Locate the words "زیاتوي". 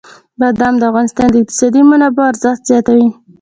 2.69-3.07